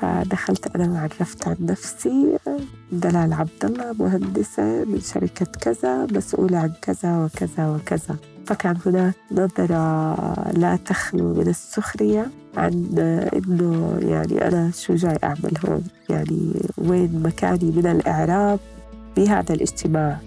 فدخلت 0.00 0.76
أنا 0.76 0.92
وعرفت 0.92 1.48
عن 1.48 1.56
نفسي 1.60 2.38
دلال 2.92 3.32
عبد 3.32 3.64
الله 3.64 3.92
مهندسة 3.98 4.84
من 4.84 5.00
شركة 5.00 5.46
كذا 5.60 6.06
مسؤولة 6.06 6.58
عن 6.58 6.72
كذا 6.82 7.24
وكذا 7.24 7.68
وكذا. 7.68 8.16
فكان 8.46 8.76
هناك 8.86 9.14
نظرة 9.32 10.14
لا 10.52 10.76
تخلو 10.76 11.34
من 11.34 11.48
السخرية 11.48 12.26
عن 12.56 12.72
إنه 13.34 13.98
يعني 14.02 14.48
أنا 14.48 14.70
شو 14.70 14.94
جاي 14.94 15.18
أعمل 15.24 15.52
هون؟ 15.68 15.84
يعني 16.08 16.52
وين 16.78 17.22
مكاني 17.22 17.70
من 17.70 17.86
الإعراب؟ 17.86 18.58
بهذا 19.16 19.54
الاجتماع. 19.54 20.18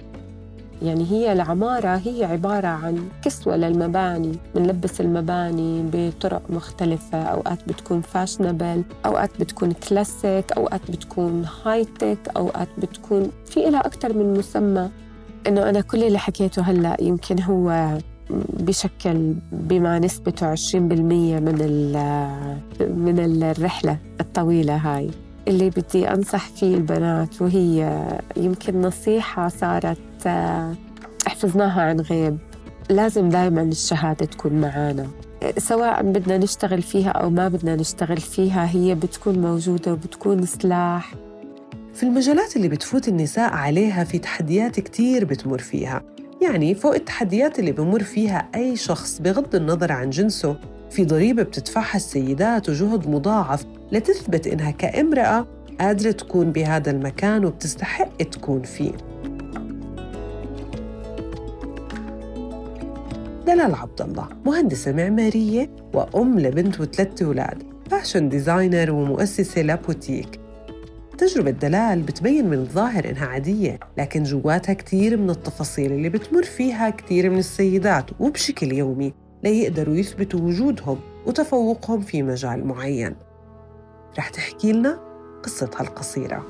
يعني 0.83 1.11
هي 1.11 1.33
العمارة 1.33 2.01
هي 2.05 2.23
عبارة 2.23 2.67
عن 2.67 3.09
كسوة 3.21 3.55
للمباني. 3.55 4.31
بنلبس 4.55 5.01
المباني 5.01 5.83
بطرق 5.93 6.41
مختلفة. 6.49 7.23
أوقات 7.23 7.67
بتكون 7.67 8.01
فاشنبل 8.01 8.83
أوقات 9.05 9.29
بتكون 9.39 9.71
كلاسيك 9.71 10.51
أوقات 10.51 10.91
بتكون 10.91 11.45
هاي 11.65 11.85
تك 11.85 12.19
أوقات 12.37 12.67
بتكون 12.77 13.31
في 13.45 13.59
لها 13.59 13.79
أكثر 13.79 14.13
من 14.17 14.33
مسمى. 14.33 14.89
إنه 15.47 15.69
أنا 15.69 15.81
كل 15.81 16.03
اللي 16.03 16.19
حكيته 16.19 16.61
هلأ 16.61 16.97
يمكن 17.01 17.41
هو 17.41 17.97
بشكل 18.59 19.33
بما 19.51 19.99
نسبته 19.99 20.55
20% 20.55 20.75
من 20.75 21.55
من 22.79 23.43
الرحلة 23.43 23.97
الطويلة 24.21 24.75
هاي. 24.75 25.09
اللي 25.47 25.69
بدي 25.69 26.09
أنصح 26.09 26.47
فيه 26.49 26.75
البنات 26.75 27.41
وهي 27.41 28.07
يمكن 28.37 28.81
نصيحة 28.81 29.47
صارت 29.47 30.27
حفظناها 31.27 31.81
عن 31.81 31.99
غيب. 31.99 32.37
لازم 32.89 33.29
دائما 33.29 33.61
الشهادة 33.61 34.25
تكون 34.25 34.53
معانا. 34.53 35.07
سواء 35.57 36.03
بدنا 36.03 36.37
نشتغل 36.37 36.81
فيها 36.81 37.09
أو 37.09 37.29
ما 37.29 37.47
بدنا 37.47 37.75
نشتغل 37.75 38.17
فيها 38.17 38.69
هي 38.71 38.95
بتكون 38.95 39.39
موجودة 39.39 39.93
وبتكون 39.93 40.45
سلاح. 40.45 41.13
في 41.93 42.03
المجالات 42.03 42.55
اللي 42.55 42.67
بتفوت 42.67 43.07
النساء 43.07 43.53
عليها 43.53 44.03
في 44.03 44.19
تحديات 44.19 44.79
كتير 44.79 45.25
بتمر 45.25 45.57
فيها. 45.57 46.01
يعني 46.41 46.75
فوق 46.75 46.93
التحديات 46.95 47.59
اللي 47.59 47.71
بمر 47.71 48.03
فيها 48.03 48.49
أي 48.55 48.75
شخص 48.75 49.21
بغض 49.21 49.55
النظر 49.55 49.91
عن 49.91 50.09
جنسه 50.09 50.55
في 50.93 51.05
ضريبة 51.05 51.43
بتدفعها 51.43 51.95
السيدات 51.95 52.69
وجهد 52.69 53.09
مضاعف 53.09 53.65
لتثبت 53.91 54.47
إنها 54.47 54.71
كامرأة 54.71 55.47
قادرة 55.79 56.11
تكون 56.11 56.51
بهذا 56.51 56.91
المكان 56.91 57.45
وبتستحق 57.45 58.17
تكون 58.17 58.61
فيه. 58.61 58.91
دلال 63.45 63.75
عبد 63.75 64.01
الله 64.01 64.27
مهندسة 64.45 64.91
معمارية 64.91 65.69
وأم 65.93 66.39
لبنت 66.39 66.79
وثلاث 66.79 67.21
أولاد 67.21 67.63
fashion 67.91 68.29
designer 68.29 68.91
ومؤسسة 68.91 69.61
لابوتيك 69.61 70.39
تجربة 71.17 71.51
دلال 71.51 72.01
بتبين 72.01 72.47
من 72.49 72.57
الظاهر 72.57 73.09
إنها 73.09 73.25
عادية 73.25 73.79
لكن 73.97 74.23
جواتها 74.23 74.73
كتير 74.73 75.17
من 75.17 75.29
التفاصيل 75.29 75.91
اللي 75.91 76.09
بتمر 76.09 76.43
فيها 76.43 76.89
كتير 76.89 77.29
من 77.29 77.37
السيدات 77.37 78.05
وبشكل 78.19 78.71
يومي. 78.71 79.22
ليقدروا 79.43 79.95
يثبتوا 79.95 80.39
وجودهم 80.39 80.99
وتفوقهم 81.25 82.01
في 82.01 82.23
مجال 82.23 82.67
معين. 82.67 83.15
رح 84.17 84.29
تحكي 84.29 84.71
لنا 84.71 84.99
قصتها 85.43 85.81
القصيرة. 85.81 86.45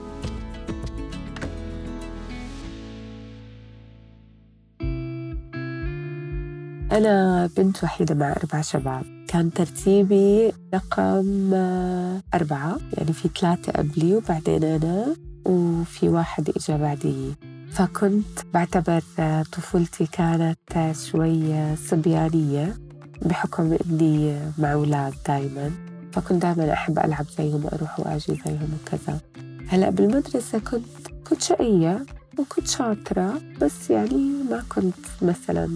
أنا 6.92 7.50
بنت 7.58 7.84
وحيدة 7.84 8.16
مع 8.16 8.32
أربع 8.32 8.62
شباب. 8.62 9.04
كان 9.28 9.54
ترتيبي 9.54 10.52
رقم 10.74 11.54
أربعة. 12.34 12.78
يعني 12.94 13.14
في 13.14 13.30
ثلاثة 13.40 13.72
قبلي 13.72 14.16
وبعدين 14.16 14.64
أنا 14.64 15.16
وفي 15.46 16.10
واحد 16.10 16.50
إجا 16.50 16.78
بعدي. 16.78 17.34
فكنت 17.72 18.40
بعتبر 18.54 19.04
طفولتي 19.52 20.08
كانت 20.12 20.92
شوي 20.92 21.76
صبيانية. 21.76 22.83
بحكم 23.26 23.78
إني 23.86 24.40
مع 24.58 24.74
أولاد 24.74 25.14
دايما 25.28 25.72
فكنت 26.12 26.42
دايما 26.42 26.74
أحب 26.74 27.00
ألعب 27.00 27.26
زيهم 27.38 27.66
وأروح 27.66 28.00
وأجي 28.00 28.42
زيهم 28.46 28.78
وكذا. 28.84 29.20
هلأ 29.68 29.90
بالمدرسة 29.90 30.60
كنت 30.60 30.86
كنت 31.30 31.42
شقية 31.42 32.06
وكنت 32.40 32.68
شاطرة 32.68 33.42
بس 33.62 33.90
يعني 33.90 34.44
ما 34.50 34.64
كنت 34.70 35.06
مثلا 35.22 35.70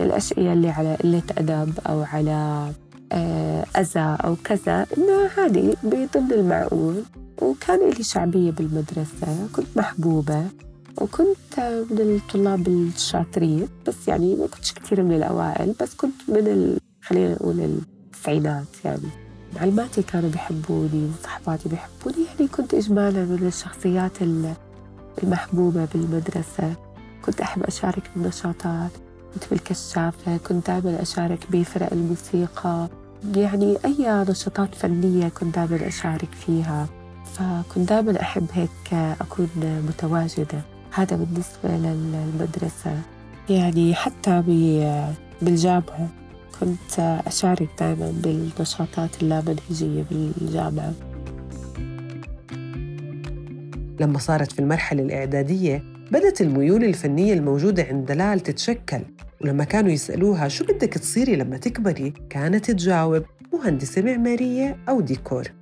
الأشقية 0.00 0.52
اللي 0.52 0.70
على 0.70 0.94
قلة 0.94 1.22
أدب 1.38 1.72
أو 1.86 2.02
على 2.02 2.72
آه، 3.12 3.64
أذى 3.76 4.16
أو 4.24 4.36
كذا 4.44 4.86
إنه 4.98 5.26
هذه 5.36 5.76
بضمن 5.82 6.32
المعقول. 6.32 7.02
وكان 7.42 7.90
لي 7.90 8.02
شعبية 8.02 8.50
بالمدرسة 8.50 9.48
كنت 9.52 9.66
محبوبة. 9.76 10.44
وكنت 11.00 11.58
من 11.90 12.20
الطلاب 12.24 12.68
الشاطرين 12.68 13.68
بس 13.86 14.08
يعني 14.08 14.36
ما 14.36 14.46
كنتش 14.46 14.72
كثير 14.72 15.02
من 15.02 15.16
الأوائل 15.16 15.74
بس 15.80 15.94
كنت 15.94 16.14
من 16.28 16.46
ال... 16.46 16.78
خلينا 17.02 17.32
نقول 17.34 17.60
التسعينات 17.60 18.66
يعني. 18.84 19.08
معلماتي 19.56 20.02
كانوا 20.02 20.30
بيحبوني 20.30 21.10
وصحباتي 21.20 21.68
بيحبوني 21.68 22.26
يعني 22.26 22.48
كنت 22.48 22.74
إجمالا 22.74 23.24
من 23.24 23.46
الشخصيات 23.46 24.12
المحبوبة 25.22 25.88
بالمدرسة. 25.94 26.74
كنت 27.22 27.40
أحب 27.40 27.62
أشارك 27.62 28.10
بالنشاطات 28.16 28.90
كنت 29.34 29.44
بالكشافة 29.50 30.36
كنت 30.36 30.66
دائما 30.66 31.02
أشارك 31.02 31.38
بفرق 31.50 31.92
الموسيقى. 31.92 32.88
يعني 33.36 33.76
أي 33.84 34.24
نشاطات 34.30 34.74
فنية 34.74 35.28
كنت 35.28 35.54
دائما 35.54 35.88
أشارك 35.88 36.28
فيها. 36.46 36.86
فكنت 37.34 37.88
دائما 37.88 38.20
أحب 38.20 38.46
هيك 38.52 38.94
أكون 39.20 39.48
متواجدة. 39.88 40.62
هذا 40.98 41.16
بالنسبة 41.16 41.88
للمدرسة. 41.88 43.02
يعني 43.50 43.94
حتى 43.94 44.42
بالجامعة 45.42 46.08
كنت 46.60 47.20
أشارك 47.26 47.68
دائما 47.80 48.12
بالنشاطات 48.22 49.22
اللامنهجية 49.22 50.04
بالجامعة. 50.10 50.92
لما 54.00 54.18
صارت 54.18 54.52
في 54.52 54.58
المرحلة 54.58 55.02
الإعدادية 55.02 55.82
بدت 56.12 56.40
الميول 56.40 56.84
الفنية 56.84 57.34
الموجودة 57.34 57.82
عند 57.82 58.06
دلال 58.06 58.40
تتشكل. 58.40 59.00
ولما 59.40 59.64
كانوا 59.64 59.90
يسألوها 59.90 60.48
شو 60.48 60.64
بدك 60.64 60.94
تصيري 60.94 61.36
لما 61.36 61.56
تكبري؟ 61.56 62.12
كانت 62.30 62.70
تجاوب 62.70 63.22
مهندسة 63.52 64.02
معمارية 64.02 64.76
أو 64.88 65.00
ديكور. 65.00 65.52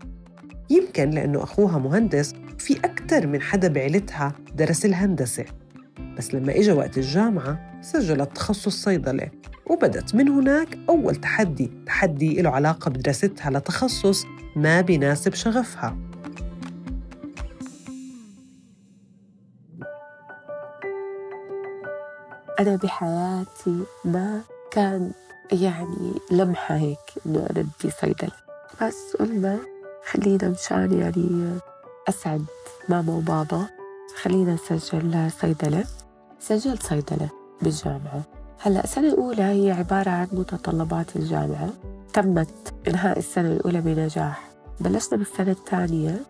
يمكن 0.70 1.10
لأنه 1.10 1.42
أخوها 1.42 1.78
مهندس 1.78 2.34
في 2.58 2.76
أكثر 2.78 3.26
من 3.26 3.40
حدا 3.40 3.68
بعيلتها 3.68 4.32
درس 4.56 4.84
الهندسة. 4.84 5.44
بس 6.18 6.34
لما 6.34 6.56
إجا 6.56 6.72
وقت 6.72 6.98
الجامعة 6.98 7.80
سجلت 7.82 8.36
تخصص 8.36 8.82
صيدلة 8.82 9.30
وبدت 9.66 10.14
من 10.14 10.28
هناك 10.28 10.78
أول 10.88 11.16
تحدي 11.16 11.70
تحدي 11.86 12.42
له 12.42 12.50
علاقة 12.50 12.90
بدراستها 12.90 13.50
لتخصص 13.50 14.24
ما 14.56 14.80
بيناسب 14.80 15.34
شغفها. 15.34 15.96
أنا 22.60 22.76
بحياتي 22.76 23.84
ما 24.04 24.40
كان 24.70 25.12
يعني 25.52 26.12
لمحة 26.30 26.76
هيك 26.76 26.98
إنه 27.26 27.38
أنا 27.38 27.66
بدي 27.80 27.90
صيدلة. 28.00 28.32
بس 28.82 29.16
قلنا 29.18 29.58
خلينا 30.10 30.48
مشان 30.48 30.98
يعني 31.00 31.58
أسعد 32.08 32.44
ماما 32.88 33.12
وبابا. 33.12 33.66
خلينا 34.22 34.54
نسجل 34.54 35.30
صيدلة. 35.30 35.84
سجلت 36.40 36.82
صيدلة 36.82 37.30
بالجامعة. 37.62 38.22
هلأ 38.62 38.84
السنة 38.84 39.08
الأولى 39.08 39.42
هي 39.42 39.70
عبارة 39.70 40.10
عن 40.10 40.28
متطلبات 40.32 41.16
الجامعة. 41.16 41.68
تمت 42.12 42.74
إنهاء 42.88 43.18
السنة 43.18 43.52
الأولى 43.52 43.80
بنجاح. 43.80 44.48
بلشنا 44.80 45.18
بالسنة 45.18 45.50
الثانية. 45.50 46.20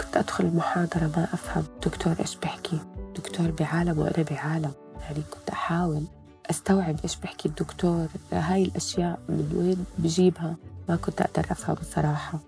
كنت 0.00 0.16
أدخل 0.16 0.44
المحاضرة 0.44 1.10
ما 1.16 1.28
أفهم. 1.32 1.64
دكتور 1.86 2.14
إيش 2.20 2.36
بحكي 2.36 2.78
دكتور 3.16 3.50
بعالم 3.50 3.98
وأنا 3.98 4.24
بعالم. 4.30 4.72
يعني 5.00 5.22
كنت 5.30 5.50
أحاول 5.50 6.02
أستوعب 6.50 6.96
إيش 7.04 7.16
بحكي 7.16 7.48
الدكتور. 7.48 8.06
هاي 8.32 8.62
الأشياء 8.64 9.18
من 9.28 9.52
وين 9.56 9.84
بجيبها؟ 9.98 10.56
ما 10.88 10.96
كنت 10.96 11.20
أقدر 11.20 11.46
أفهم 11.50 11.74
بصراحة 11.74 12.38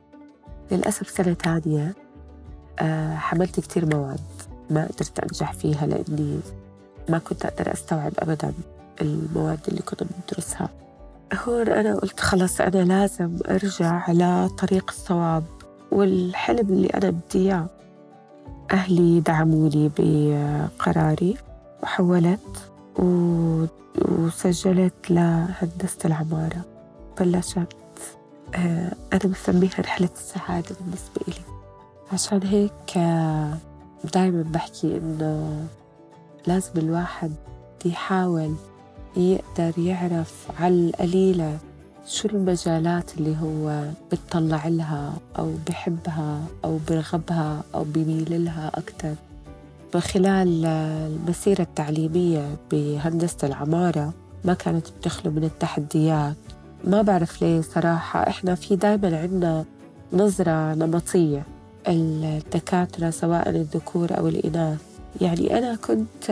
للأسف 0.72 1.08
سنة 1.08 1.32
تانية 1.32 1.94
آه، 2.78 3.14
حملت 3.16 3.60
كتير 3.60 3.86
مواد. 3.86 4.20
ما 4.70 4.84
قدرت 4.84 5.18
أنجح 5.18 5.52
فيها 5.52 5.86
لأني 5.86 6.40
ما 7.08 7.18
كنت 7.18 7.44
أقدر 7.44 7.72
أستوعب 7.72 8.12
أبدا 8.18 8.52
المواد 9.00 9.60
اللي 9.68 9.82
كنا 9.82 10.08
بندرسها. 10.10 10.68
هون 11.46 11.68
أنا 11.68 11.94
قلت 11.96 12.20
خلص 12.20 12.60
أنا 12.60 12.84
لازم 12.84 13.36
أرجع 13.50 14.10
لطريق 14.12 14.90
الصواب 14.90 15.44
والحلم 15.92 16.68
اللي 16.68 16.88
أنا 16.88 17.10
بدي 17.10 17.38
إياه. 17.38 17.66
أهلي 18.72 19.20
دعموني 19.20 19.90
بقراري 19.98 21.36
وحولت. 21.82 22.70
وسجلت 24.08 25.10
لهندسة 25.10 25.98
العمارة. 26.04 26.64
بلشت 27.20 27.66
آه، 28.54 28.92
أنا 29.12 29.32
بسميها 29.32 29.80
رحلة 29.80 30.08
السعادة 30.16 30.76
بالنسبة 30.80 31.20
إلي. 31.28 31.44
عشان 32.12 32.42
هيك 32.42 32.98
دايما 34.04 34.42
بحكي 34.42 34.96
إنه 34.96 35.66
لازم 36.46 36.72
الواحد 36.76 37.32
يحاول 37.84 38.54
يقدر 39.16 39.78
يعرف 39.78 40.46
على 40.60 40.74
القليلة 40.74 41.58
شو 42.06 42.28
المجالات 42.28 43.18
اللي 43.18 43.36
هو 43.42 43.84
بتطلع 44.12 44.68
لها 44.68 45.12
أو 45.38 45.54
بحبها 45.68 46.40
أو 46.64 46.78
برغبها 46.88 47.62
أو 47.74 47.84
بميل 47.84 48.44
لها 48.44 48.70
أكتر. 48.74 49.14
من 49.94 50.00
خلال 50.00 50.66
المسيرة 50.66 51.62
التعليمية 51.62 52.56
بهندسة 52.70 53.48
العمارة 53.48 54.12
ما 54.44 54.54
كانت 54.54 54.86
بتخلو 54.98 55.32
من 55.32 55.44
التحديات. 55.44 56.36
ما 56.84 57.02
بعرف 57.02 57.42
ليه 57.42 57.60
صراحة 57.60 58.28
إحنا 58.28 58.54
في 58.54 58.76
دايما 58.76 59.18
عنا 59.18 59.64
نظرة 60.12 60.74
نمطية. 60.74 61.42
الدكاترة 61.88 63.10
سواء 63.10 63.48
الذكور 63.48 64.18
أو 64.18 64.28
الإناث. 64.28 64.80
يعني 65.20 65.58
أنا 65.58 65.76
كنت 65.76 66.28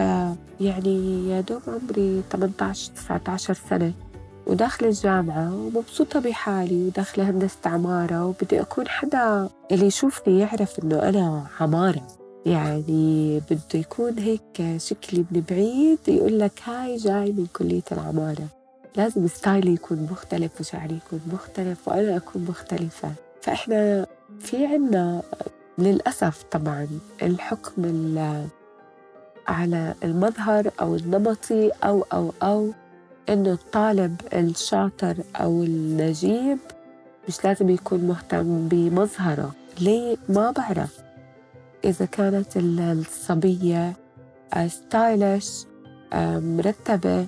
يعني 0.60 1.28
يا 1.30 1.40
دوب 1.40 1.62
عمري 1.68 2.22
18 2.32 2.92
19 2.92 3.54
سنة 3.70 3.92
وداخلة 4.46 4.88
الجامعة 4.88 5.54
ومبسوطة 5.54 6.20
بحالي 6.20 6.86
وداخلة 6.86 7.30
هندسة 7.30 7.56
عمارة 7.66 8.26
وبدي 8.26 8.60
أكون 8.60 8.88
حدا 8.88 9.48
اللي 9.72 9.86
يشوفني 9.86 10.38
يعرف 10.38 10.78
إنه 10.84 11.02
أنا 11.08 11.46
عمارة. 11.60 12.02
يعني 12.46 13.40
بده 13.50 13.60
يكون 13.74 14.18
هيك 14.18 14.76
شكلي 14.76 15.24
من 15.30 15.42
بعيد 15.50 15.98
يقول 16.08 16.38
لك 16.40 16.52
هاي 16.64 16.96
جاي 16.96 17.32
من 17.32 17.46
كلية 17.56 17.82
العمارة. 17.92 18.46
لازم 18.96 19.26
ستايلي 19.26 19.72
يكون 19.74 20.08
مختلف 20.12 20.60
وشعري 20.60 20.94
يكون 21.06 21.20
مختلف 21.32 21.88
وأنا 21.88 22.16
أكون 22.16 22.44
مختلفة. 22.48 23.12
فإحنا 23.42 24.06
في 24.40 24.66
عنا 24.66 25.22
للأسف 25.78 26.42
طبعا 26.42 26.88
الحكم 27.22 27.84
على 29.48 29.94
المظهر 30.04 30.70
أو 30.80 30.94
النمطي 30.94 31.70
أو 31.84 32.04
أو 32.12 32.32
أو 32.42 32.72
إنه 33.28 33.52
الطالب 33.52 34.20
الشاطر 34.34 35.16
أو 35.36 35.62
النجيب 35.62 36.58
مش 37.28 37.44
لازم 37.44 37.69
يكون 37.70 38.00
مهتم 38.00 38.69
بمظهره. 38.69 39.52
ليه؟ 39.80 40.16
ما 40.28 40.50
بعرف. 40.50 40.98
إذا 41.84 42.04
كانت 42.04 42.56
الصبية 42.56 43.96
ستايلش 44.66 45.66
مرتبة 46.38 47.26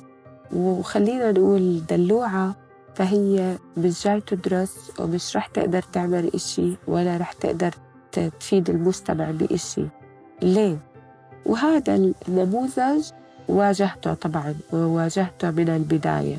وخلينا 0.52 1.32
نقول 1.32 1.87
دلوعة 1.87 2.56
فهي 2.94 3.58
مش 3.76 4.04
جاي 4.04 4.20
تدرس 4.20 4.90
ومش 4.98 5.37
رح 5.37 5.46
تقدر 5.46 5.82
تعمل 5.82 6.31
إشي 6.34 6.76
ولا 6.87 7.16
رح 7.16 7.32
تقدر 7.32 7.75
تفيد 8.12 8.70
المجتمع 8.70 9.31
بإشي. 9.31 9.87
ليه؟ 10.42 10.78
وهذا 11.46 12.12
النموذج 12.28 13.10
واجهته 13.48 14.14
طبعا 14.14 14.54
وواجهته 14.72 15.50
من 15.50 15.69
البداية. 15.69 16.38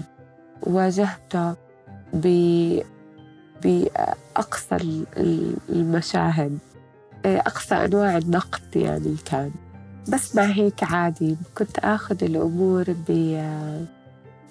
واجهته 0.63 1.55
ب 2.13 2.27
بأقصى 3.63 5.05
المشاهد. 5.69 6.57
أقصى 7.25 7.75
أنواع 7.75 8.17
النقد 8.17 8.75
يعني 8.75 9.15
كان. 9.25 9.51
بس 10.09 10.35
مع 10.35 10.43
هيك 10.43 10.83
عادي. 10.83 11.37
كنت 11.57 11.79
آخذ 11.79 12.23
الأمور 12.23 12.85
ب 13.07 13.11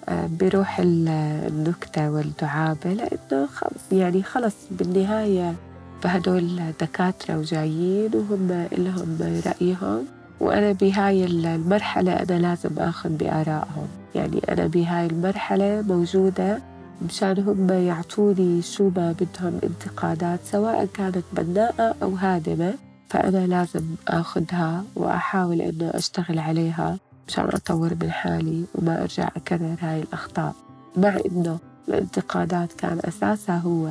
بروح 0.09 0.79
النكتة 0.79 2.11
والدعابة 2.11 2.93
لأنه 2.93 3.47
يعني 3.91 4.23
خلص 4.23 4.55
بالنهاية 4.71 5.55
فهدول 6.01 6.59
دكاترة 6.81 7.37
وجايين 7.37 8.11
وهم 8.15 8.67
لهم 8.77 9.41
رأيهم 9.45 10.05
وأنا 10.39 10.71
بهاي 10.71 11.25
المرحلة 11.25 12.13
أنا 12.13 12.39
لازم 12.39 12.69
آخذ 12.77 13.09
بآرائهم. 13.09 13.87
يعني 14.15 14.41
أنا 14.49 14.67
بهاي 14.67 15.05
المرحلة 15.05 15.81
موجودة 15.87 16.59
مشان 17.05 17.39
هم 17.39 17.69
يعطوني 17.69 18.61
شو 18.61 18.91
ما 18.95 19.11
بدهم 19.11 19.59
انتقادات 19.63 20.39
سواء 20.43 20.85
كانت 20.85 21.23
بناءة 21.33 21.95
أو 22.03 22.15
هادمة 22.15 22.73
فأنا 23.09 23.47
لازم 23.47 23.81
آخذها 24.07 24.83
وأحاول 24.95 25.61
إنه 25.61 25.89
أشتغل 25.93 26.39
عليها. 26.39 26.97
مشان 27.27 27.45
أطور 27.45 27.93
من 28.01 28.11
حالي 28.11 28.63
وما 28.75 29.01
أرجع 29.01 29.29
أكرر 29.35 29.75
هاي 29.81 30.01
الأخطاء. 30.01 30.53
مع 30.97 31.17
إنه 31.31 31.59
الانتقادات 31.89 32.73
كان 32.73 32.99
أساسها 33.05 33.57
هو 33.57 33.89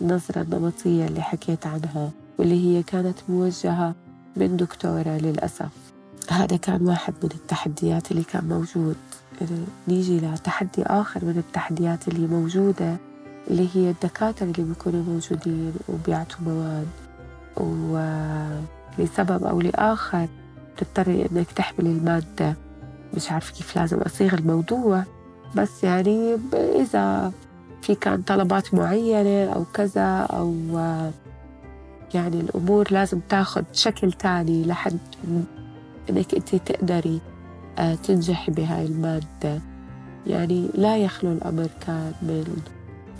النظرة 0.00 0.42
النمطية 0.42 1.06
اللي 1.06 1.22
حكيت 1.22 1.66
عنها 1.66 2.10
واللي 2.38 2.64
هي 2.78 2.82
كانت 2.82 3.18
موجهة 3.28 3.94
من 4.36 4.56
دكتورة 4.56 5.18
للأسف. 5.18 5.68
هذا 6.30 6.56
كان 6.56 6.82
واحد 6.86 7.14
من 7.22 7.30
التحديات 7.34 8.10
اللي 8.10 8.22
كان 8.24 8.44
موجود. 8.48 8.96
نيجي 9.88 10.20
لتحدي 10.20 10.82
آخر 10.82 11.24
من 11.24 11.38
التحديات 11.38 12.08
اللي 12.08 12.26
موجودة 12.26 12.96
اللي 13.50 13.68
هي 13.74 13.90
الدكاترة 13.90 14.46
اللي 14.46 14.62
بيكونوا 14.68 15.02
موجودين 15.02 15.72
وبيعطوا 15.88 16.38
مواد 16.46 16.86
ولسبب 18.98 19.44
أو 19.44 19.60
لآخر 19.60 20.28
تضطري 20.76 21.26
إنك 21.32 21.52
تحمل 21.52 21.86
المادة. 21.86 22.56
مش 23.16 23.32
عارفة 23.32 23.54
كيف 23.54 23.76
لازم 23.76 23.98
أصيغ 23.98 24.34
الموضوع. 24.34 25.04
بس 25.56 25.84
يعني 25.84 26.38
إذا 26.52 27.32
في 27.82 27.94
كان 27.94 28.22
طلبات 28.22 28.74
معينة 28.74 29.52
أو 29.52 29.64
كذا 29.74 30.26
أو 30.30 30.54
يعني 32.14 32.40
الأمور 32.40 32.86
لازم 32.90 33.20
تاخد 33.28 33.64
شكل 33.72 34.12
تاني 34.12 34.64
لحد 34.64 34.98
إنك 36.10 36.34
أنت 36.34 36.54
تقدري 36.54 37.20
آه، 37.78 37.94
تنجحي 37.94 38.52
بهاي 38.52 38.86
المادة. 38.86 39.60
يعني 40.26 40.68
لا 40.74 40.96
يخلو 40.96 41.32
الأمر 41.32 41.68
كان 41.86 42.12
من 42.22 42.56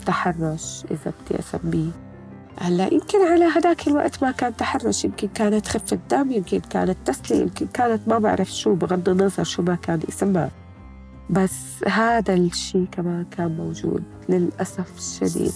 تحرش 0.05 0.83
إذا 0.91 1.13
بدي 1.25 1.39
أسميه. 1.39 1.91
هلا 2.57 2.93
يمكن 2.93 3.21
على 3.21 3.45
هذاك 3.45 3.87
الوقت 3.87 4.23
ما 4.23 4.31
كان 4.31 4.55
تحرش 4.55 5.05
يمكن 5.05 5.27
كانت 5.27 5.67
خفة 5.67 5.99
دم 6.11 6.31
يمكن 6.31 6.59
كانت 6.59 6.97
تسلية 7.05 7.41
يمكن 7.41 7.67
كانت 7.67 8.07
ما 8.07 8.17
بعرف 8.17 8.51
شو 8.51 8.75
بغض 8.75 9.09
النظر 9.09 9.43
شو 9.43 9.61
ما 9.61 9.75
كان 9.75 9.99
اسمها 10.09 10.51
بس 11.29 11.83
هذا 11.87 12.33
الشيء 12.33 12.85
كمان 12.91 13.25
كان 13.25 13.57
موجود 13.57 14.03
للأسف 14.29 14.97
الشديد. 14.97 15.53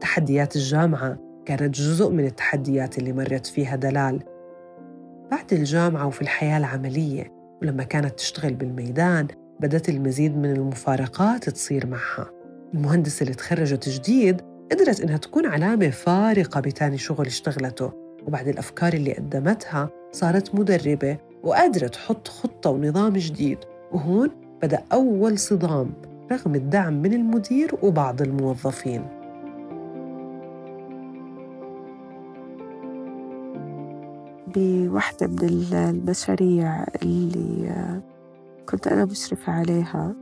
تحديات 0.00 0.56
الجامعة. 0.56 1.33
كانت 1.46 1.74
جزء 1.74 2.10
من 2.10 2.24
التحديات 2.24 2.98
اللي 2.98 3.12
مرت 3.12 3.46
فيها 3.46 3.76
دلال. 3.76 4.20
بعد 5.30 5.52
الجامعة 5.52 6.06
وفي 6.06 6.22
الحياة 6.22 6.58
العملية 6.58 7.32
ولما 7.62 7.82
كانت 7.82 8.14
تشتغل 8.14 8.54
بالميدان 8.54 9.28
بدأت 9.60 9.88
المزيد 9.88 10.36
من 10.36 10.52
المفارقات 10.52 11.50
تصير 11.50 11.86
معها. 11.86 12.30
المهندسة 12.74 13.22
اللي 13.22 13.34
تخرجت 13.34 13.88
جديد 13.88 14.40
قدرت 14.72 15.00
إنها 15.00 15.16
تكون 15.16 15.46
علامة 15.46 15.90
فارقة 15.90 16.60
بتاني 16.60 16.98
شغل 16.98 17.26
اشتغلته 17.26 17.92
وبعد 18.26 18.48
الأفكار 18.48 18.92
اللي 18.92 19.12
قدمتها 19.12 19.90
صارت 20.12 20.54
مدربة 20.54 21.16
وقادرة 21.42 21.86
تحط 21.86 22.28
خطة 22.28 22.70
ونظام 22.70 23.12
جديد. 23.12 23.58
وهون 23.92 24.30
بدأ 24.62 24.82
أول 24.92 25.38
صدام 25.38 25.92
رغم 26.32 26.54
الدعم 26.54 27.02
من 27.02 27.12
المدير 27.12 27.74
وبعض 27.82 28.22
الموظفين. 28.22 29.23
بواحدة 34.54 35.26
من 35.26 35.72
المشاريع 35.72 36.84
اللي 37.02 38.02
كنت 38.68 38.86
أنا 38.86 39.04
مشرفة 39.04 39.52
عليها 39.52 40.14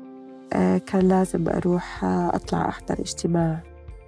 آه، 0.53 0.79
كان 0.79 1.09
لازم 1.09 1.49
أروح 1.49 2.05
أطلع 2.05 2.69
أحضر 2.69 3.01
اجتماع 3.01 3.63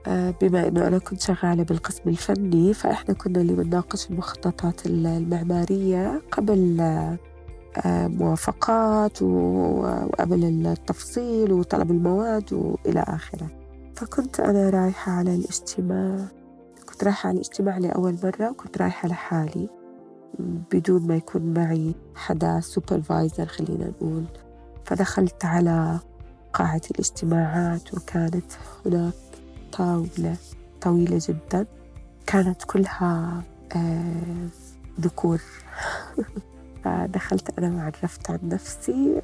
آه، 0.06 0.34
بما 0.40 0.68
إنه 0.68 0.86
أنا 0.86 0.98
كنت 0.98 1.20
شغالة 1.20 1.62
بالقسم 1.62 2.08
الفني 2.08 2.74
فإحنا 2.74 3.14
كنا 3.14 3.40
اللي 3.40 3.52
بنناقش 3.52 4.10
المخططات 4.10 4.86
المعمارية 4.86 6.22
قبل 6.32 6.80
آه، 6.80 8.06
موافقات 8.06 9.22
وقبل 9.22 10.44
التفصيل 10.44 11.52
وطلب 11.52 11.90
المواد 11.90 12.52
وإلى 12.52 13.04
آخره. 13.08 13.48
فكنت 13.94 14.40
أنا 14.40 14.70
رايحة 14.70 15.12
على 15.12 15.34
الاجتماع 15.34 16.16
كنت 16.88 17.04
رايحة 17.04 17.28
على 17.28 17.34
الاجتماع 17.34 17.78
لأول 17.78 18.16
مرة 18.24 18.50
وكنت 18.50 18.78
رايحة 18.78 19.08
لحالي. 19.08 19.83
بدون 20.38 21.06
ما 21.06 21.16
يكون 21.16 21.54
معي 21.54 21.94
حدا 22.14 22.60
سوبرفايزر 22.60 23.46
خلينا 23.46 23.88
نقول. 23.88 24.24
فدخلت 24.84 25.44
على 25.44 25.98
قاعة 26.52 26.80
الاجتماعات 26.90 27.94
وكانت 27.94 28.52
هناك 28.86 29.14
طاولة 29.72 30.36
طويلة 30.80 31.20
جدا. 31.28 31.66
كانت 32.26 32.62
كلها 32.66 33.42
آه، 33.76 34.48
ذكور. 35.00 35.40
فدخلت 36.84 37.58
أنا 37.58 37.76
وعرفت 37.76 38.30
عن 38.30 38.38
نفسي 38.42 39.22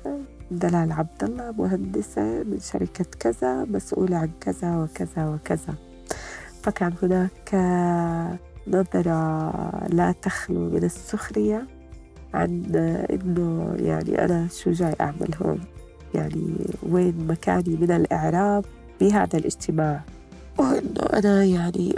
دلال 0.51 0.93
عبد 0.93 1.25
الله 1.25 1.53
مهندسة 1.53 2.23
من 2.23 2.59
شركة 2.61 3.05
كذا 3.21 3.65
مسؤولة 3.65 4.17
عن 4.17 4.31
كذا 4.41 4.77
وكذا 4.77 5.29
وكذا. 5.29 5.75
فكان 6.63 6.93
هناك 7.03 7.55
نظرة 8.67 9.51
لا 9.89 10.15
تخلو 10.23 10.71
من 10.71 10.85
السخرية 10.85 11.67
عن 12.35 12.65
إنه 13.11 13.75
يعني 13.79 14.25
أنا 14.25 14.49
شو 14.49 14.71
جاي 14.71 14.95
أعمل 15.01 15.35
هون؟ 15.43 15.61
يعني 16.15 16.57
وين 16.83 17.27
مكاني 17.27 17.77
من 17.77 17.91
الإعراب 17.91 18.65
بهذا 19.01 19.39
الاجتماع؟ 19.39 20.01
وإنه 20.59 21.03
أنا 21.13 21.45
يعني 21.45 21.95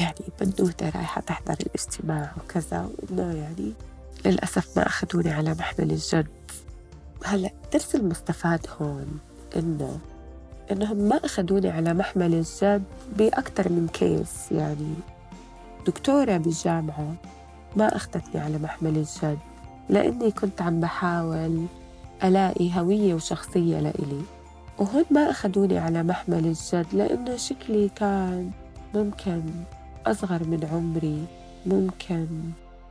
يعني 0.00 0.24
بنوتة 0.40 0.88
رايحة 0.88 1.20
تحضر 1.20 1.56
الاجتماع 1.60 2.32
وكذا 2.36 2.90
وإنه 2.98 3.32
يعني 3.32 3.72
للأسف 4.26 4.78
ما 4.78 4.86
أخذوني 4.86 5.30
على 5.30 5.50
محمل 5.50 5.90
الجد. 5.90 6.26
هلأ 7.24 7.50
الدرس 7.64 7.94
المستفاد 7.94 8.66
هون 8.80 9.18
إنه 9.56 9.98
إنهم 10.72 10.96
ما 10.96 11.16
أخذوني 11.16 11.70
على 11.70 11.94
محمل 11.94 12.34
الجد 12.34 12.82
بأكثر 13.16 13.68
من 13.68 13.88
كيس 13.92 14.52
يعني. 14.52 14.94
دكتورة 15.88 16.36
بالجامعة 16.36 17.14
ما 17.76 17.96
أخذتني 17.96 18.40
على 18.40 18.58
محمل 18.58 18.96
الجد 18.96 19.38
لأني 19.88 20.30
كنت 20.30 20.62
عم 20.62 20.80
بحاول 20.80 21.66
ألاقي 22.24 22.70
هوية 22.74 23.14
وشخصية 23.14 23.80
لإلي. 23.80 24.22
وهون 24.78 25.04
ما 25.10 25.30
أخذوني 25.30 25.78
على 25.78 26.02
محمل 26.02 26.46
الجد 26.46 26.86
لأنه 26.92 27.36
شكلي 27.36 27.88
كان 27.88 28.50
ممكن 28.94 29.42
أصغر 30.06 30.44
من 30.44 30.68
عمري 30.72 31.24
ممكن 31.66 32.26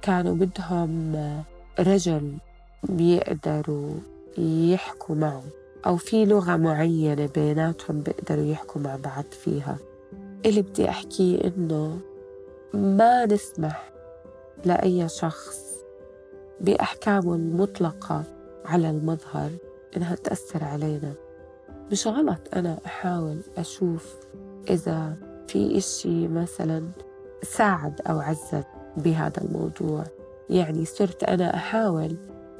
كانوا 0.01 0.35
بدهم 0.35 1.15
رجل 1.79 2.37
بيقدروا 2.83 3.91
يحكوا 4.37 5.15
معه 5.15 5.43
أو 5.85 5.97
في 5.97 6.25
لغة 6.25 6.55
معينة 6.55 7.29
بيناتهم 7.35 8.01
بيقدروا 8.01 8.45
يحكوا 8.45 8.81
مع 8.81 8.95
بعض 8.95 9.25
فيها. 9.43 9.77
اللي 10.45 10.61
بدي 10.61 10.89
أحكيه 10.89 11.39
إنه 11.43 11.97
ما 12.73 13.25
نسمح 13.25 13.91
لأي 14.65 15.09
شخص 15.09 15.67
بأحكامه 16.61 17.35
المطلقة 17.35 18.23
على 18.65 18.89
المظهر 18.89 19.49
إنها 19.97 20.15
تأثر 20.15 20.63
علينا. 20.63 21.13
مش 21.91 22.07
غلط 22.07 22.39
أنا 22.55 22.77
أحاول 22.85 23.41
أشوف 23.57 24.15
إذا 24.69 25.13
في 25.47 25.77
إشي 25.77 26.27
مثلا 26.27 26.87
ساعد 27.43 28.01
أو 28.09 28.19
عزز 28.19 28.63
بهذا 28.97 29.41
الموضوع. 29.41 30.03
يعني 30.49 30.85
صرت 30.85 31.23
أنا 31.23 31.55
أحاول 31.55 32.17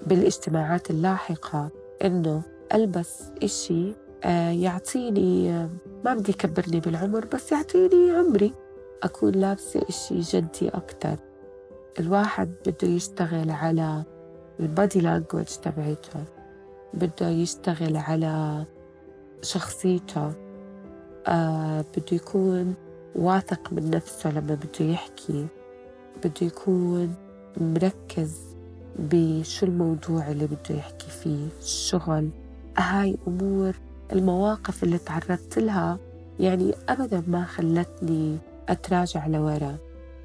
بالاجتماعات 0.07 0.89
اللاحقة 0.89 1.69
إنه 2.03 2.41
ألبس 2.73 3.23
إشي 3.43 3.93
آه، 4.23 4.49
يعطيني 4.49 5.51
آه، 5.51 5.69
ما 6.05 6.13
بدي 6.13 6.31
يكبرني 6.31 6.79
بالعمر 6.79 7.25
بس 7.25 7.51
يعطيني 7.51 8.11
عمري. 8.11 8.53
أكون 9.03 9.31
لابسة 9.31 9.81
إشي 9.89 10.19
جدي 10.19 10.69
أكتر. 10.69 11.15
الواحد 11.99 12.51
بده 12.65 12.87
يشتغل 12.87 13.51
على 13.51 14.03
البادي 14.59 15.01
لانجوج 15.01 15.45
تبعته 15.45 16.23
بده 16.93 17.29
يشتغل 17.29 17.97
على 17.97 18.65
شخصيته 19.41 20.33
آه 21.27 21.81
بده 21.81 22.05
يكون 22.11 22.75
واثق 23.15 23.73
من 23.73 23.89
نفسه 23.89 24.31
لما 24.31 24.55
بده 24.55 24.85
يحكي 24.85 25.47
بده 26.23 26.47
يكون 26.47 27.15
مركز 27.57 28.37
بشو 28.99 29.65
الموضوع 29.65 30.27
اللي 30.31 30.45
بده 30.47 30.75
يحكي 30.75 31.07
فيه 31.07 31.47
الشغل 31.59 32.29
هاي 32.77 33.17
أمور 33.27 33.75
المواقف 34.13 34.83
اللي 34.83 34.97
تعرضت 34.97 35.59
لها. 35.59 35.97
يعني 36.39 36.73
أبدا 36.89 37.23
ما 37.27 37.45
خلتني 37.45 38.37
أتراجع 38.69 39.27
لورا 39.27 39.77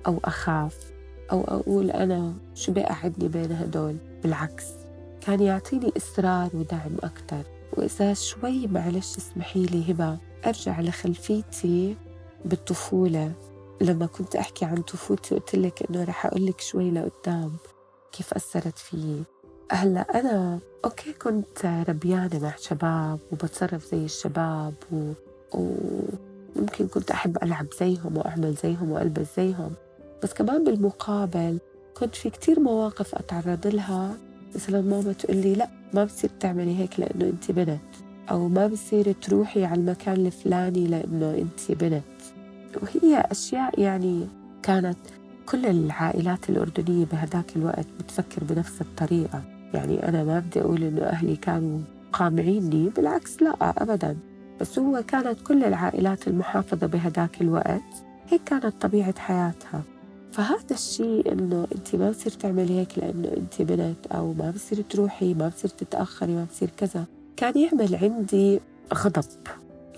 أو 0.06 0.18
أخاف 0.24 0.92
أو 1.32 1.44
أقول 1.44 1.90
أنا 1.90 2.34
شو 2.54 2.72
بقعدني 2.72 3.28
بين 3.28 3.52
هدول؟ 3.52 3.96
بالعكس 4.22 4.66
كان 5.20 5.40
يعطيني 5.40 5.92
إصرار 5.96 6.50
ودعم 6.54 6.96
أكتر. 7.02 7.42
وإذا 7.72 8.14
شوي 8.14 8.66
معلش 8.66 9.16
اسمحي 9.16 9.66
لي 9.66 9.92
هبة 9.92 10.18
أرجع 10.46 10.80
لخلفيتي 10.80 11.96
بالطفولة. 12.44 13.32
لما 13.80 14.06
كنت 14.06 14.36
أحكي 14.36 14.64
عن 14.64 14.82
طفولتي 14.82 15.34
قلت 15.34 15.54
لك 15.54 15.90
إنه 15.90 16.04
رح 16.04 16.26
أقول 16.26 16.46
لك 16.46 16.60
شوي 16.60 16.90
لقدام 16.90 17.52
كيف 18.12 18.34
أثرت 18.34 18.78
فيي. 18.78 19.22
هلأ 19.72 20.20
أنا 20.20 20.58
أوكي 20.84 21.12
كنت 21.12 21.84
ربيانة 21.88 22.38
مع 22.42 22.52
شباب 22.58 23.18
وبتصرف 23.32 23.84
زي 23.90 24.04
الشباب 24.04 24.74
و... 24.92 25.12
وممكن 26.56 26.86
كنت 26.86 27.10
أحب 27.10 27.38
ألعب 27.42 27.66
زيهم 27.80 28.16
وأعمل 28.16 28.54
زيهم 28.54 28.90
وألبس 28.90 29.26
زيهم. 29.36 29.72
بس 30.22 30.32
كمان 30.32 30.64
بالمقابل 30.64 31.58
كنت 31.94 32.14
في 32.14 32.30
كتير 32.30 32.60
مواقف 32.60 33.14
أتعرض 33.14 33.66
لها. 33.66 34.16
مثلا 34.54 34.80
ماما 34.80 35.12
تقول 35.12 35.36
لي 35.36 35.54
لا 35.54 35.68
ما 35.94 36.04
بصير 36.04 36.30
تعملي 36.40 36.78
هيك 36.78 37.00
لأنه 37.00 37.24
أنت 37.24 37.50
بنت. 37.50 37.80
أو 38.30 38.48
ما 38.48 38.66
بصير 38.66 39.12
تروحي 39.12 39.64
على 39.64 39.80
المكان 39.80 40.26
الفلاني 40.26 40.86
لأنه 40.86 41.34
أنت 41.34 41.78
بنت. 41.82 42.02
وهي 42.82 43.20
أشياء 43.30 43.80
يعني 43.80 44.28
كانت 44.62 44.98
كل 45.46 45.66
العائلات 45.66 46.50
الأردنية 46.50 47.04
بهداك 47.04 47.56
الوقت 47.56 47.86
بتفكر 48.00 48.44
بنفس 48.44 48.80
الطريقة. 48.80 49.42
يعني 49.74 50.08
أنا 50.08 50.24
ما 50.24 50.38
بدي 50.38 50.60
أقول 50.60 50.82
إنه 50.82 51.02
أهلي 51.02 51.36
كانوا 51.36 51.80
قامعيني 52.12 52.88
بالعكس 52.88 53.42
لا 53.42 53.54
أبدا. 53.60 54.16
بس 54.60 54.78
هو 54.78 55.02
كانت 55.08 55.40
كل 55.46 55.64
العائلات 55.64 56.28
المحافظة 56.28 56.86
بهداك 56.86 57.40
الوقت 57.40 57.82
هيك 58.28 58.44
كانت 58.44 58.82
طبيعة 58.82 59.18
حياتها. 59.18 59.82
فهذا 60.32 60.70
الشيء 60.70 61.32
إنه 61.32 61.66
أنت 61.74 61.96
ما 61.96 62.10
بصير 62.10 62.32
تعملي 62.32 62.80
هيك 62.80 62.98
لأنه 62.98 63.28
أنت 63.36 63.62
بنت 63.62 64.06
أو 64.06 64.32
ما 64.32 64.50
بصير 64.50 64.82
تروحي 64.90 65.34
ما 65.34 65.48
بصير 65.48 65.70
تتأخري 65.70 66.32
ما 66.32 66.44
بصير 66.44 66.70
كذا. 66.76 67.04
كان 67.36 67.58
يعمل 67.58 67.96
عندي 67.96 68.60
غضب. 68.94 69.24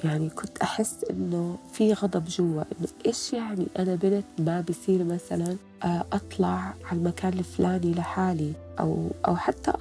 يعني 0.04 0.28
كنت 0.30 0.58
أحس 0.58 1.04
إنه 1.10 1.58
في 1.72 1.92
غضب 1.92 2.24
جوا 2.24 2.62
إنه 2.62 2.88
إيش 3.06 3.32
يعني 3.32 3.66
أنا 3.78 3.94
بنت 3.94 4.24
ما 4.38 4.60
بصير 4.60 5.04
مثلا 5.04 5.56
آه، 5.84 6.04
أطلع 6.12 6.74
على 6.84 6.98
المكان 6.98 7.32
الفلاني 7.32 7.94
لحالي 7.94 8.52
أو 8.80 9.08
أو 9.28 9.36
حتى 9.36 9.72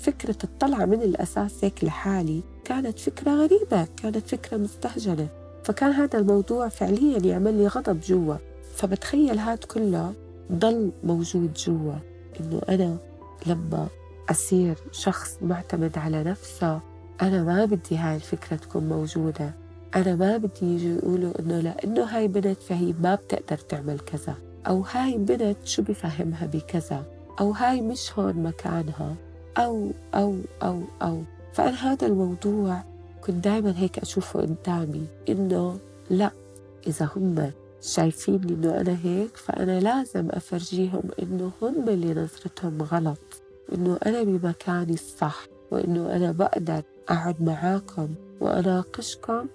فكرة 0.00 0.36
الطلعة 0.44 0.84
من 0.84 1.02
الأساس 1.02 1.64
هيك 1.64 1.84
لحالي. 1.84 2.42
كانت 2.70 2.98
فكرة 2.98 3.30
غريبة 3.30 3.88
كانت 4.02 4.28
فكرة 4.28 4.56
مستهجنة 4.56 5.28
فكان 5.64 5.90
هذا 5.90 6.18
الموضوع 6.18 6.68
فعليا 6.68 7.18
يعمل 7.18 7.54
لي 7.54 7.66
غضب 7.66 8.00
جوا. 8.00 8.34
فبتخيل 8.74 9.38
هاد 9.38 9.58
كله 9.58 10.12
ضل 10.52 10.90
موجود 11.04 11.54
جوا. 11.54 11.94
إنه 12.40 12.60
أنا 12.68 12.96
لما 13.46 13.88
أصير 14.30 14.78
شخص 14.92 15.38
معتمد 15.42 15.98
على 15.98 16.24
نفسه 16.24 16.80
أنا 17.22 17.42
ما 17.42 17.64
بدي 17.64 17.96
هاي 17.96 18.16
الفكرة 18.16 18.56
تكون 18.56 18.88
موجودة. 18.88 19.54
أنا 19.96 20.14
ما 20.14 20.36
بدي 20.36 20.66
يجوا 20.66 20.98
يقولوا 20.98 21.32
إنه 21.40 21.60
لأنه 21.60 22.04
هاي 22.04 22.28
بنت 22.28 22.62
فهي 22.62 22.94
ما 23.00 23.14
بتقدر 23.14 23.58
تعمل 23.58 23.98
كذا. 23.98 24.34
أو 24.66 24.84
هاي 24.92 25.18
بنت 25.18 25.56
شو 25.64 25.82
بفهمها 25.82 26.46
بكذا؟ 26.46 27.04
أو 27.40 27.50
هاي 27.50 27.80
مش 27.80 28.18
هون 28.18 28.42
مكانها؟ 28.42 29.14
أو 29.58 29.90
أو 30.14 30.36
أو 30.62 30.82
أو. 31.02 31.22
فأنا 31.52 31.92
هذا 31.92 32.06
الموضوع 32.06 32.82
كنت 33.24 33.44
دايما 33.44 33.78
هيك 33.78 33.98
أشوفه 33.98 34.40
قدامي 34.40 35.06
إنه 35.28 35.78
لا 36.10 36.30
إذا 36.86 37.08
هم 37.16 37.52
شايفيني 37.82 38.52
إنه 38.52 38.80
أنا 38.80 38.98
هيك 39.04 39.36
فأنا 39.36 39.80
لازم 39.80 40.28
أفرجيهم 40.30 41.02
إنه 41.22 41.50
هم 41.62 41.88
اللي 41.88 42.14
نظرتهم 42.14 42.82
غلط 42.82 43.42
إنه 43.72 43.98
أنا 44.06 44.22
بمكاني 44.22 44.94
الصح 44.94 45.46
وإنه 45.70 46.16
أنا 46.16 46.32
بقدر 46.32 46.82
أقعد 47.08 47.42
معاكم 47.42 48.08
وأناقشكم 48.40 49.46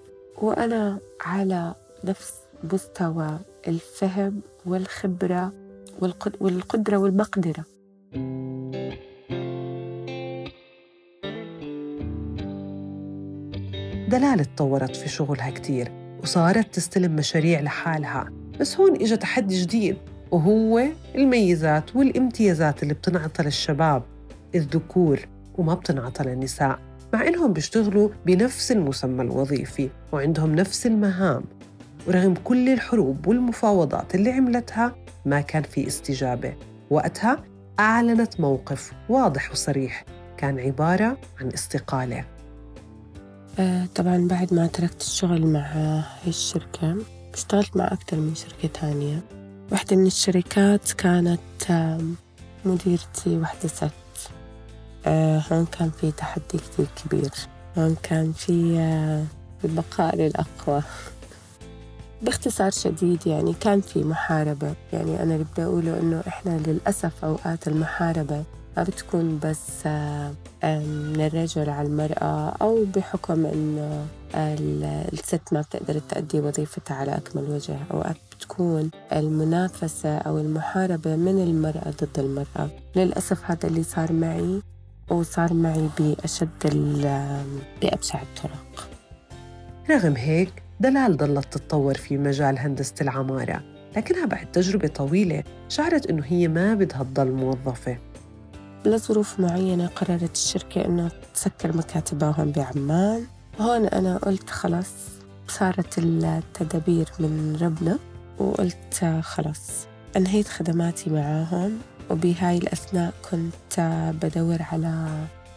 وأنا 0.42 0.98
على 1.20 1.74
نفس 2.04 2.34
مستوى 2.72 3.38
الفهم 3.68 4.40
والخبرة 4.66 5.52
والقدرة 6.40 6.96
والمقدرة. 6.96 7.64
دلال 14.16 14.54
تطورت 14.54 14.96
في 14.96 15.08
شغلها 15.08 15.50
كتير 15.50 15.92
وصارت 16.22 16.74
تستلم 16.74 17.16
مشاريع 17.16 17.60
لحالها. 17.60 18.28
بس 18.60 18.76
هون 18.80 18.94
إجا 18.94 19.16
تحدي 19.16 19.62
جديد 19.62 19.96
وهو 20.30 20.82
الميزات 21.14 21.96
والامتيازات 21.96 22.82
اللي 22.82 22.94
بتنعطى 22.94 23.42
للشباب 23.42 24.02
الذكور 24.54 25.20
وما 25.58 25.74
بتنعطى 25.74 26.24
للنساء. 26.24 26.78
مع 27.12 27.28
إنهم 27.28 27.52
بيشتغلوا 27.52 28.08
بنفس 28.26 28.72
المسمى 28.72 29.22
الوظيفي 29.22 29.88
وعندهم 30.12 30.54
نفس 30.54 30.86
المهام. 30.86 31.44
ورغم 32.08 32.34
كل 32.44 32.68
الحروب 32.68 33.26
والمفاوضات 33.26 34.14
اللي 34.14 34.32
عملتها 34.32 34.94
ما 35.26 35.40
كان 35.40 35.62
في 35.62 35.86
استجابة. 35.86 36.54
وقتها 36.90 37.44
أعلنت 37.80 38.40
موقف 38.40 38.92
واضح 39.08 39.50
وصريح 39.50 40.04
كان 40.36 40.58
عبارة 40.58 41.18
عن 41.40 41.48
استقالة. 41.54 42.35
طبعا 43.94 44.28
بعد 44.28 44.54
ما 44.54 44.66
تركت 44.66 45.00
الشغل 45.00 45.46
مع 45.46 45.60
هاي 45.60 46.28
الشركة 46.28 46.96
اشتغلت 47.34 47.76
مع 47.76 47.92
أكثر 47.92 48.16
من 48.16 48.34
شركة 48.34 48.68
تانية 48.80 49.22
واحدة 49.72 49.96
من 49.96 50.06
الشركات 50.06 50.92
كانت 50.92 51.40
مديرتي 52.64 53.36
واحدة 53.36 53.68
ست. 53.68 53.90
آه، 55.06 55.42
هون 55.52 55.66
كان 55.66 55.90
في 55.90 56.10
تحدي 56.10 56.58
كتير 56.58 56.86
كبير. 57.04 57.30
هون 57.78 57.96
كان 58.02 58.32
في 58.32 58.76
آه، 58.78 59.24
البقاء 59.64 60.16
للأقوى. 60.16 60.82
باختصار 62.22 62.70
شديد 62.70 63.26
يعني 63.26 63.54
كان 63.60 63.80
في 63.80 64.04
محاربة. 64.04 64.74
يعني 64.92 65.22
أنا 65.22 65.34
اللي 65.34 65.46
بدي 65.52 65.64
أقوله 65.64 65.98
إنه 66.00 66.22
إحنا 66.28 66.58
للأسف 66.66 67.24
أوقات 67.24 67.68
المحاربة 67.68 68.44
ما 68.76 68.82
بتكون 68.82 69.38
بس 69.42 69.86
آه، 69.86 70.32
من 70.64 71.20
الرجل 71.20 71.70
على 71.70 71.88
المرأة 71.88 72.56
أو 72.60 72.84
بحكم 72.84 73.46
إنه 73.46 74.06
الست 75.12 75.52
ما 75.52 75.60
بتقدر 75.60 75.98
تأدي 75.98 76.40
وظيفتها 76.40 76.94
على 76.94 77.16
أكمل 77.16 77.50
وجه 77.50 77.76
أوقات 77.90 78.16
بتكون 78.36 78.90
المنافسة 79.12 80.18
أو 80.18 80.38
المحاربة 80.38 81.16
من 81.16 81.42
المرأة 81.42 81.90
ضد 81.90 82.18
المرأة. 82.18 82.70
للأسف 82.96 83.50
هذا 83.50 83.68
اللي 83.68 83.82
صار 83.82 84.12
معي 84.12 84.62
وصار 85.10 85.54
معي 85.54 85.88
بأشد 85.98 86.48
بأبشع 87.82 88.22
الطرق. 88.22 88.88
رغم 89.90 90.16
هيك 90.16 90.62
دلال 90.80 91.16
ضلت 91.16 91.52
تتطور 91.52 91.94
في 91.94 92.18
مجال 92.18 92.58
هندسة 92.58 92.94
العمارة 93.00 93.62
لكنها 93.96 94.26
بعد 94.26 94.52
تجربة 94.52 94.88
طويلة 94.88 95.42
شعرت 95.68 96.06
إنه 96.06 96.22
هي 96.26 96.48
ما 96.48 96.74
بدها 96.74 97.02
تضل 97.02 97.30
موظفة. 97.30 97.98
لظروف 98.86 99.40
معينة 99.40 99.86
قررت 99.86 100.34
الشركة 100.36 100.84
إنه 100.84 101.10
تسكر 101.34 101.76
مكاتبها 101.76 102.30
هون 102.30 102.52
بعمان. 102.52 103.26
هون 103.60 103.86
أنا 103.86 104.16
قلت 104.16 104.50
خلاص 104.50 104.92
صارت 105.48 105.98
التدابير 105.98 107.08
من 107.18 107.58
ربنا 107.62 107.98
وقلت 108.38 109.20
خلاص 109.22 109.70
أنهيت 110.16 110.48
خدماتي 110.48 111.10
معاهم. 111.10 111.78
وبهاي 112.10 112.58
الأثناء 112.58 113.12
كنت 113.30 113.80
بدور 114.22 114.62
على 114.72 115.06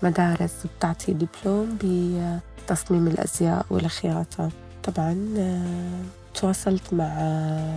مدارس 0.04 0.54
بتعطي 0.78 1.14
دبلوم 1.14 1.78
بتصميم 1.84 3.08
الأزياء 3.08 3.66
والخياطة. 3.70 4.50
طبعا 4.84 5.16
تواصلت 6.34 6.94
مع 6.94 7.10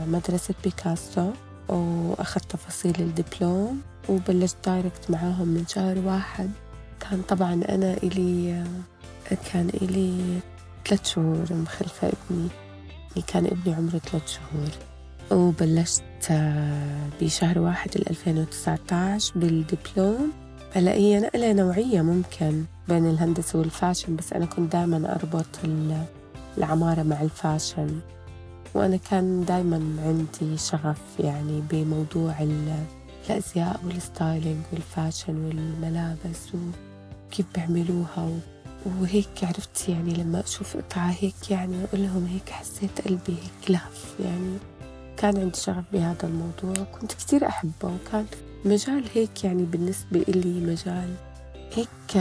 مدرسة 0.06 0.54
بيكاسو. 0.64 1.30
وأخذت 1.68 2.50
تفاصيل 2.50 2.94
الدبلوم 2.98 3.80
وبلشت 4.08 4.56
direct 4.66 5.10
معاهم 5.10 5.48
من 5.48 5.66
شهر 5.66 5.98
واحد. 5.98 6.50
كان 7.00 7.22
طبعا 7.22 7.52
أنا 7.52 7.96
إلي 8.02 8.64
كان 9.52 9.68
إلي 9.82 10.38
ثلاث 10.86 11.06
شهور 11.06 11.46
مخلفة 11.50 12.06
ابني. 12.08 12.48
يعني 13.10 13.26
كان 13.26 13.46
ابني 13.46 13.74
عمره 13.74 13.98
ثلاث 13.98 14.22
شهور. 14.26 14.70
وبلشت 15.30 16.02
آه، 16.30 17.08
بشهر 17.20 17.58
واحد 17.58 17.90
2019 17.96 19.32
بالدبلوم. 19.38 20.32
هلا 20.74 20.92
هي 20.92 21.20
نقلة 21.20 21.52
نوعية 21.52 22.02
ممكن 22.02 22.64
بين 22.88 23.06
الهندسة 23.10 23.58
وال 23.58 23.71
fashion 23.71 24.16
بس 24.16 24.32
أنا 24.32 24.46
كنت 24.46 24.72
دائما 24.72 25.16
أربط 25.16 25.46
العمارة 26.58 27.02
مع 27.02 27.22
ال 27.22 27.31
fashion. 27.31 28.00
وأنا 28.74 28.96
كان 28.96 29.44
دائما 29.44 29.96
عندي 30.06 30.58
شغف 30.58 31.00
يعني 31.18 31.62
بموضوع 31.70 32.34
الأزياء 33.28 33.80
وال 33.84 34.01
styling 34.01 34.62
وال 34.72 34.88
fashion 34.88 35.44
والملابس 35.44 36.48
وكيف 36.54 37.46
بيعملوها 37.54 38.28
وهيك 39.00 39.28
عرفت 39.42 39.88
يعني 39.88 40.14
لما 40.14 40.40
أشوف 40.40 40.76
قطعة 40.76 41.14
هيك 41.20 41.50
يعني 41.50 41.84
أقول 41.84 42.02
لهم 42.02 42.26
هيك 42.26 42.50
حسيت 42.50 43.00
قلبي 43.00 43.32
هيك 43.32 43.70
لهف 43.70 44.14
يعني. 44.20 44.56
كان 45.16 45.36
عندي 45.38 45.58
شغف 45.58 45.84
بهذا 45.92 46.24
الموضوع 46.24 46.84
كنت 46.84 47.12
كتير 47.12 47.46
أحبه 47.48 47.72
وكان 47.82 48.26
مجال 48.64 49.04
هيك 49.14 49.44
يعني 49.44 49.62
بالنسبة 49.64 50.24
إلي 50.28 50.60
مجال 50.60 51.14
هيك 51.74 52.16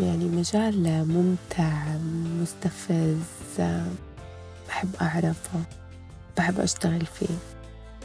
يعني 0.00 0.24
مجال 0.24 1.04
ممتع 1.08 1.96
مستفز 2.40 3.60
بحب 4.68 4.88
أعرفه 5.00 5.60
بحب 6.36 6.60
أشتغل 6.60 7.06
فيه. 7.06 7.34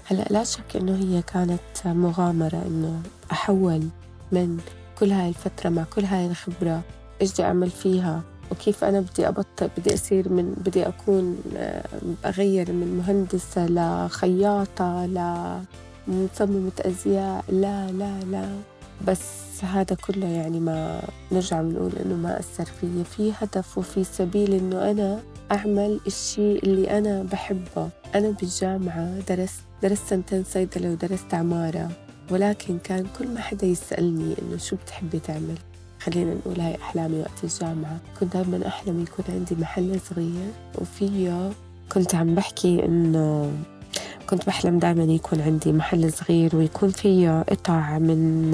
هلأ 0.05 0.25
لا 0.29 0.43
شك 0.43 0.75
إنه 0.75 0.95
هي 0.95 1.21
كانت 1.21 1.59
مغامرة 1.85 2.63
إنه 2.67 3.01
أحول 3.31 3.87
من 4.31 4.57
كل 4.99 5.11
هاي 5.11 5.29
الفترة 5.29 5.69
مع 5.69 5.83
كل 5.83 6.05
هاي 6.05 6.27
الخبرة 6.27 6.81
إيش 7.21 7.33
بدي 7.33 7.43
أعمل 7.43 7.69
فيها 7.69 8.21
وكيف 8.51 8.83
أنا 8.83 8.99
بدي 8.99 9.27
أبطل 9.27 9.69
بدي 9.77 9.93
أصير 9.93 10.29
من 10.29 10.53
بدي 10.65 10.87
أكون 10.87 11.37
آه، 11.57 11.83
أغير 12.25 12.71
من 12.71 12.97
مهندسة 12.97 13.65
لخياطة 13.67 15.05
لمصممة 15.05 16.71
أزياء 16.79 17.45
لا 17.49 17.91
لا 17.91 18.19
لا. 18.19 18.49
بس 19.07 19.43
هذا 19.63 19.95
كله 19.95 20.27
يعني 20.27 20.59
ما 20.59 21.01
نرجع 21.31 21.61
بنقول 21.61 21.91
إنه 22.05 22.15
ما 22.15 22.39
أثر 22.39 22.65
فيي 22.65 23.03
في 23.03 23.31
هدف 23.41 23.77
وفي 23.77 24.03
سبيل 24.03 24.53
إنه 24.53 24.91
أنا 24.91 25.19
أعمل 25.51 25.99
الشيء 26.07 26.63
اللي 26.63 26.97
أنا 26.97 27.23
بحبه. 27.23 27.89
أنا 28.15 28.29
بالجامعة 28.29 29.19
درست 29.19 29.61
درست 29.83 30.07
سنتين 30.09 30.43
صيدلة 30.43 30.89
ودرست 30.91 31.33
عمارة 31.33 31.91
ولكن 32.31 32.77
كان 32.79 33.05
كل 33.19 33.27
ما 33.27 33.41
حدا 33.41 33.67
يسألني 33.67 34.35
إنه 34.41 34.57
شو 34.57 34.75
بتحبي 34.75 35.19
تعمل؟ 35.19 35.57
خلينا 35.99 36.33
نقول 36.33 36.59
هاي 36.59 36.75
أحلامي 36.75 37.19
وقت 37.19 37.43
الجامعة. 37.43 37.97
كنت 38.19 38.33
دائما 38.33 38.67
أحلم 38.67 39.01
يكون 39.01 39.25
عندي 39.29 39.55
محل 39.55 39.99
صغير 40.09 40.51
وفيه 40.81 41.51
كنت 41.91 42.15
عم 42.15 42.35
بحكي 42.35 42.85
إنه 42.85 43.51
كنت 44.29 44.47
بحلم 44.47 44.79
دائما 44.79 45.03
يكون 45.03 45.41
عندي 45.41 45.71
محل 45.71 46.13
صغير 46.13 46.55
ويكون 46.55 46.89
فيه 46.89 47.41
قطع 47.41 47.97
من 47.97 48.51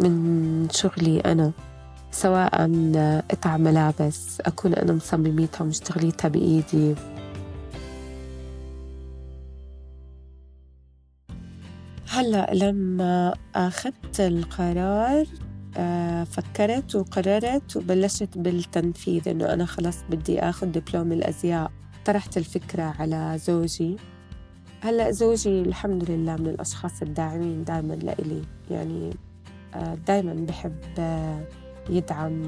من 0.00 0.68
شغلي 0.70 1.20
أنا 1.20 1.52
سواء 2.12 2.50
قطع 3.30 3.56
ملابس 3.56 4.40
أكون 4.40 4.74
أنا 4.74 4.92
مصمميتها 4.92 5.62
ومشتغليتها 5.64 6.28
بإيدي. 6.28 6.94
هلأ 12.08 12.54
لما 12.54 13.34
أخذت 13.54 14.20
القرار 14.20 15.26
فكرت 16.26 16.94
وقررت 16.96 17.76
وبلشت 17.76 18.38
بالتنفيذ 18.38 19.28
إنه 19.28 19.52
أنا 19.52 19.64
خلص 19.64 19.96
بدي 20.10 20.40
آخذ 20.40 20.66
دبلوم 20.66 21.12
الأزياء. 21.12 21.70
طرحت 22.10 22.36
الفكرة 22.36 22.94
على 22.98 23.38
زوجي. 23.38 23.96
هلأ 24.80 25.10
زوجي 25.10 25.62
الحمد 25.62 26.10
لله 26.10 26.36
من 26.36 26.46
الأشخاص 26.46 27.02
الداعمين 27.02 27.64
دائما 27.64 27.94
لإلي. 27.94 28.42
يعني 28.70 29.10
آه، 29.74 29.94
دائما 29.94 30.46
بحب 30.48 30.74
آه، 30.98 31.40
يدعم 31.90 32.42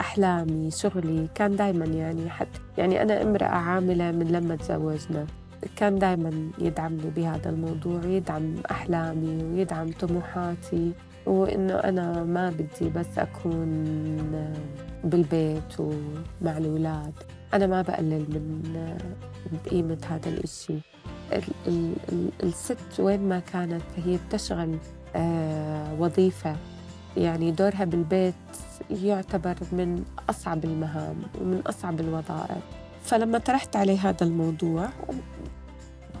أحلامي 0.00 0.70
شغلي. 0.70 1.28
كان 1.34 1.56
دائما 1.56 1.84
يعني 1.84 2.30
حتى 2.30 2.60
يعني 2.78 3.02
أنا 3.02 3.22
امرأة 3.22 3.46
عاملة 3.46 4.12
من 4.12 4.26
لما 4.26 4.56
تزوجنا. 4.56 5.26
كان 5.76 5.98
دائما 5.98 6.50
يدعمني 6.58 7.10
بهذا 7.16 7.50
الموضوع 7.50 8.04
يدعم 8.04 8.54
أحلامي 8.70 9.44
ويدعم 9.44 9.92
طموحاتي. 10.00 10.92
وإنه 11.26 11.74
أنا 11.74 12.24
ما 12.24 12.50
بدي 12.50 12.90
بس 12.90 13.18
أكون 13.18 13.84
بالبيت 15.04 15.80
ومع 15.80 16.58
الأولاد. 16.58 17.37
أنا 17.54 17.66
ما 17.66 17.82
بقلل 17.82 18.26
من 18.30 18.98
بقيمة 19.52 19.98
هذا 20.10 20.28
الإشي. 20.28 20.78
الست 22.42 23.00
وين 23.00 23.28
ما 23.28 23.38
كانت 23.38 23.82
هي 23.96 24.18
بتشغل 24.28 24.78
آه، 25.16 25.94
وظيفة. 26.00 26.56
يعني 27.16 27.50
دورها 27.50 27.84
بالبيت 27.84 28.34
يعتبر 28.90 29.56
من 29.72 30.04
أصعب 30.30 30.64
المهام 30.64 31.16
ومن 31.40 31.60
أصعب 31.66 32.00
الوظائف. 32.00 32.62
فلما 33.02 33.38
طرحت 33.38 33.76
عليه 33.76 34.08
هذا 34.08 34.26
الموضوع 34.26 34.88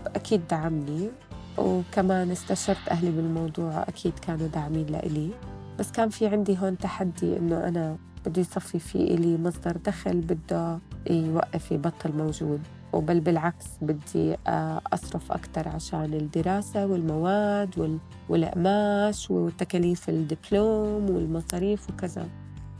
أكيد 0.06 0.40
دعمني. 0.50 1.10
وكمان 1.58 2.30
استشرت 2.30 2.88
أهلي 2.90 3.10
بالموضوع 3.10 3.82
أكيد 3.82 4.12
كانوا 4.18 4.46
داعمين 4.46 4.86
لإلي. 4.86 5.30
بس 5.78 5.92
كان 5.92 6.08
في 6.08 6.26
عندي 6.26 6.58
هون 6.58 6.78
تحدي 6.78 7.36
إنه 7.36 7.68
أنا 7.68 7.96
بده 8.26 8.40
يصفي 8.40 8.78
في 8.78 8.98
إلي 8.98 9.38
مصدر 9.38 9.76
دخل 9.76 10.20
بده 10.20 10.78
يوقف 11.10 11.72
يبطل 11.72 12.12
موجود. 12.12 12.60
وبل 12.92 13.20
بالعكس 13.20 13.66
بدي 13.82 14.36
آه، 14.46 14.80
أصرف 14.92 15.32
أكثر 15.32 15.68
عشان 15.68 16.14
الدراسة 16.14 16.86
والمواد 16.86 17.98
والأقماش 18.28 19.30
وتكاليف 19.30 20.08
الدبلوم 20.08 21.10
والمصاريف 21.10 21.90
وكذا. 21.90 22.28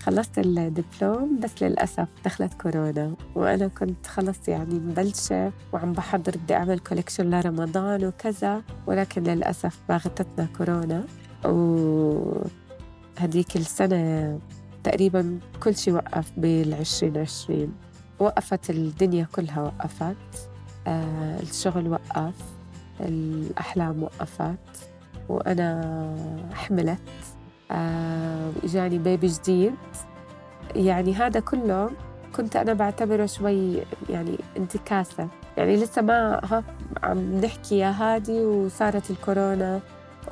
خلصت 0.03 0.39
الدبلوم 0.39 1.41
بس 1.41 1.63
للأسف 1.63 2.09
دخلت 2.25 2.55
كورونا. 2.55 3.15
وأنا 3.35 3.69
كنت 3.69 4.07
خلص 4.07 4.49
يعني 4.49 4.75
مبلشة 4.75 5.53
وعم 5.73 5.93
بحضر 5.93 6.37
بدي 6.37 6.55
أعمل 6.55 6.79
كوليكشن 6.79 7.31
لرمضان 7.31 8.05
وكذا. 8.05 8.63
ولكن 8.87 9.23
للأسف 9.23 9.79
باغتتنا 9.89 10.49
كورونا. 10.59 11.05
وهديك 11.45 12.47
السنة 13.57 14.39
تقريبا 14.85 15.39
كل 15.63 15.77
شيء 15.77 15.95
وقف 15.95 16.33
بالعشرين 16.37 17.19
عشرين. 17.19 17.88
وقفت 18.19 18.71
الدنيا 18.71 19.27
كلها 19.35 19.63
وقفت 19.63 20.49
آه 20.87 21.41
الشغل 21.41 21.89
وقف 21.89 22.35
الأحلام 23.01 24.03
وقفت 24.03 24.89
وأنا 25.29 26.15
حملت 26.55 26.99
آه 27.71 28.51
وإجاني 28.63 28.99
بيبي 28.99 29.27
جديد. 29.27 29.75
يعني 30.77 31.15
هذا 31.15 31.41
كله 31.41 31.91
كنت 32.37 32.57
أنا 32.57 32.73
بعتبره 32.73 33.27
شوي 33.27 33.83
يعني 34.11 34.39
انتكاسة. 34.57 35.29
يعني 35.57 35.77
لسه 35.77 36.03
ما 36.03 36.41
ها 36.45 36.65
عم 37.03 37.41
نحكي 37.41 37.79
يا 37.79 37.91
هادي 37.91 38.41
وصارت 38.41 39.11
الكورونا 39.11 39.81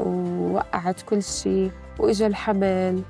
ووقعت 0.01 1.03
كل 1.03 1.23
شيء 1.23 1.71
وإجا 1.99 2.27
الحمل. 2.27 3.03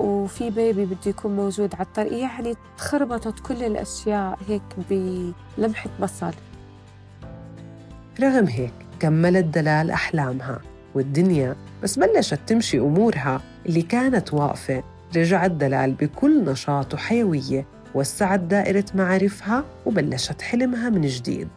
وفي 0.00 0.50
بيبي 0.50 0.84
بده 0.86 0.98
يكون 1.06 1.36
موجود 1.36 1.74
على 1.74 1.84
الطريق. 1.86 2.12
يعني 2.12 2.54
تخربطت 2.78 3.40
كل 3.40 3.62
الأشياء 3.62 4.38
هيك 4.48 4.62
بلمحة 4.90 5.90
بصر 6.02 6.34
رغم 8.20 8.46
هيك 8.46 8.72
كملت 9.00 9.44
دلال 9.44 9.90
أحلامها 9.90 10.60
والدنيا 10.94 11.56
بس 11.82 11.98
بلشت 11.98 12.38
تمشي 12.46 12.78
أمورها 12.78 13.40
اللي 13.66 13.82
كانت 13.82 14.34
واقفة. 14.34 14.82
رجعت 15.16 15.50
دلال 15.50 15.92
بكل 15.92 16.44
نشاط 16.44 16.94
وحيوية 16.94 17.66
وسعت 17.94 18.40
دائرة 18.40 18.84
معارفها 18.94 19.64
وبلشت 19.86 20.42
حلمها 20.42 20.88
من 20.90 21.00
جديد. 21.06 21.48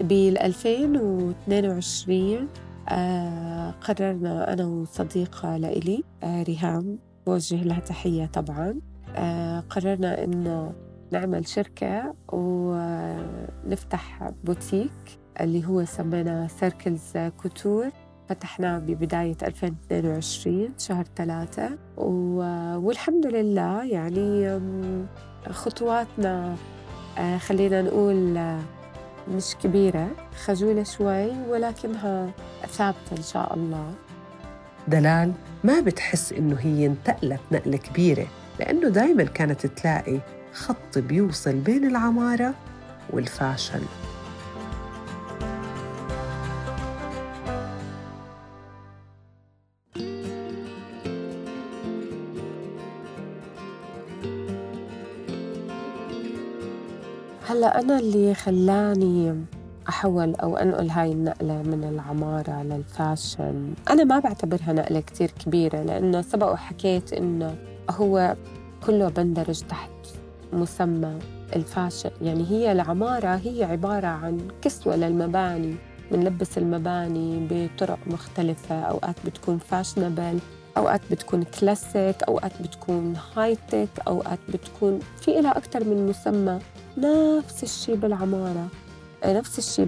بال 0.00 0.38
2022 0.38 2.48
آه 2.88 3.70
قررنا 3.80 4.52
أنا 4.52 4.64
وصديقة 4.64 5.56
لإلي 5.56 6.04
آه 6.22 6.42
ريهام 6.42 6.98
بوجه 7.26 7.64
لها 7.64 7.80
تحية 7.80 8.26
طبعا. 8.26 8.80
آه 9.16 9.60
قررنا 9.60 10.24
إنه 10.24 10.72
نعمل 11.12 11.46
شركة 11.48 12.14
ونفتح 12.32 14.30
بوتيك 14.44 15.18
اللي 15.40 15.66
هو 15.66 15.84
سمينا 15.84 16.48
Circles 16.48 17.12
Couture. 17.42 17.90
فتحناه 18.28 18.78
ببداية 18.78 19.36
2022 19.42 20.68
شهر 20.78 21.04
ثلاثة. 21.16 21.70
والحمد 21.96 23.26
لله 23.26 23.84
يعني 23.84 24.60
خطواتنا 25.50 26.56
آه، 27.18 27.38
خلينا 27.38 27.82
نقول 27.82 28.36
آه، 28.36 28.60
مش 29.34 29.54
كبيرة 29.62 30.08
خجولة 30.44 30.82
شوي 30.82 31.30
ولكنها 31.48 32.30
ثابتة 32.66 33.16
إن 33.18 33.22
شاء 33.22 33.54
الله. 33.54 33.94
دلال 34.88 35.32
ما 35.64 35.80
بتحس 35.80 36.32
إنه 36.32 36.56
هي 36.60 36.86
انتقلت 36.86 37.40
نقلة 37.52 37.76
كبيرة 37.76 38.26
لأنه 38.60 38.88
دايما 38.88 39.24
كانت 39.24 39.66
تلاقي 39.66 40.20
خط 40.52 40.98
بيوصل 40.98 41.54
بين 41.54 41.86
العمارة 41.86 42.54
والفاشل. 43.10 43.82
هلا 57.48 57.80
أنا 57.80 57.98
اللي 57.98 58.34
خلاني 58.34 59.44
أحول 59.88 60.34
أو 60.34 60.56
أنقل 60.56 60.90
هاي 60.90 61.12
النقلة 61.12 61.62
من 61.62 61.84
العمارة 61.84 62.62
لل 62.62 62.84
fashion. 62.84 63.74
أنا 63.90 64.04
ما 64.04 64.18
بعتبرها 64.18 64.72
نقلة 64.72 65.00
كتير 65.00 65.30
كبيرة 65.30 65.82
لأنه 65.82 66.22
سبق 66.22 66.52
وحكيت 66.52 67.12
إنه 67.12 67.56
هو 67.90 68.36
كله 68.86 69.08
بندرج 69.08 69.60
تحت 69.60 69.90
مسمى 70.52 71.18
ال 71.56 71.62
fashion. 71.62 72.10
يعني 72.22 72.50
هي 72.50 72.72
العمارة 72.72 73.34
هي 73.44 73.64
عبارة 73.64 74.06
عن 74.06 74.48
كسوة 74.62 74.96
للمباني 74.96 75.74
بنلبس 76.12 76.58
المباني 76.58 77.48
بطرق 77.50 77.98
مختلفة. 78.06 78.80
أوقات 78.80 79.16
بتكون 79.26 79.58
fashionable 79.58 80.38
أوقات 80.76 81.00
بتكون 81.10 81.42
كلاسيك 81.42 82.22
أوقات 82.22 82.62
بتكون 82.62 83.14
high 83.36 83.56
tech 83.70 83.88
أوقات 84.08 84.38
بتكون 84.48 85.00
في 85.20 85.38
إلها 85.38 85.58
أكثر 85.58 85.84
من 85.84 86.06
مسمى. 86.06 86.58
نفس 86.98 87.62
الشيء 87.62 87.94
بالعمارة. 87.94 88.66
نفس 89.32 89.58
الشيء 89.58 89.84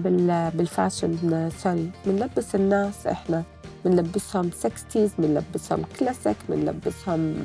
بال 0.55 0.76
fashion 0.76 1.49
sorry 1.57 1.91
بنلبس 2.05 2.55
الناس 2.55 3.07
إحنا. 3.07 3.43
بنلبسهم 3.85 4.49
sixties 4.51 5.11
بنلبسهم 5.19 5.83
كلاسيك 5.99 6.37
بنلبسهم 6.49 7.35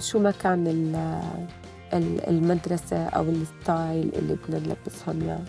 شو 0.00 0.18
ما 0.18 0.30
كان 0.30 0.66
المدرسة 2.28 3.04
أو 3.04 3.22
ال 3.22 3.37
style 3.37 4.10
اللي 4.14 4.36
بدنا 4.36 4.58
نلبسهم 4.58 5.22
إياه. 5.22 5.40